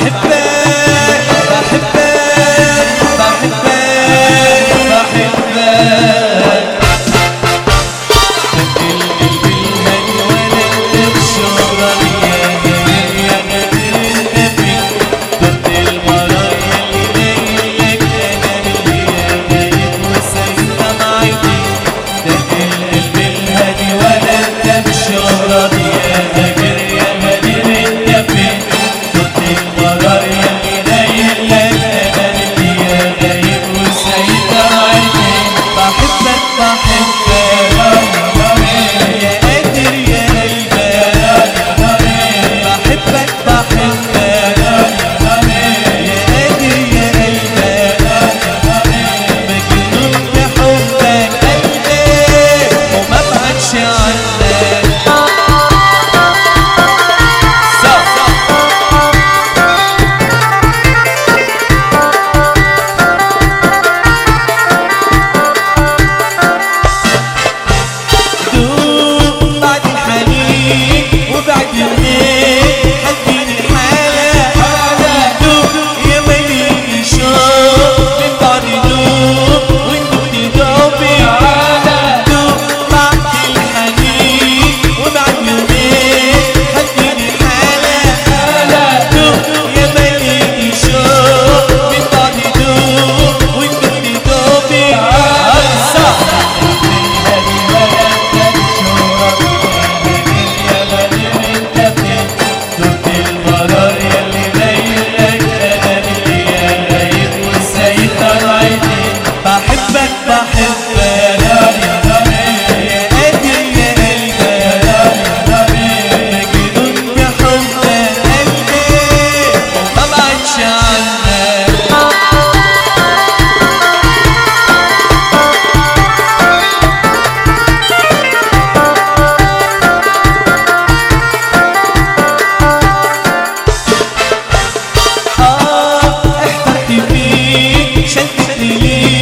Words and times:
hip 0.00 0.23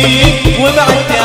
فيك 0.03 0.61
وبعدت 0.61 1.22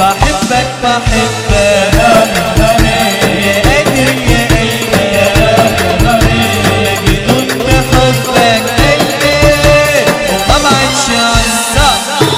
بحبك 0.00 0.66
بحبك 0.82 1.53